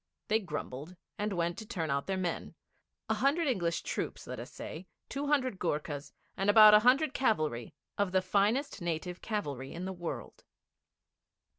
They 0.29 0.39
grumbled, 0.39 0.95
and 1.19 1.31
went 1.33 1.59
to 1.59 1.65
turn 1.67 1.91
out 1.91 2.07
their 2.07 2.17
men 2.17 2.55
a 3.07 3.13
hundred 3.13 3.47
English 3.47 3.83
troops, 3.83 4.25
let 4.25 4.39
us 4.39 4.51
say, 4.51 4.87
two 5.09 5.27
hundred 5.27 5.59
Goorkhas, 5.59 6.11
and 6.35 6.49
about 6.49 6.73
a 6.73 6.79
hundred 6.79 7.13
cavalry 7.13 7.75
of 7.99 8.11
the 8.11 8.23
finest 8.23 8.81
native 8.81 9.21
cavalry 9.21 9.71
in 9.71 9.85
the 9.85 9.93
world. 9.93 10.43